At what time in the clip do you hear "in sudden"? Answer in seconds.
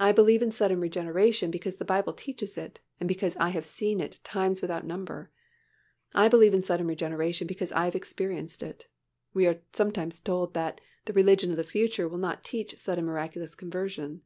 0.42-0.80, 6.52-6.88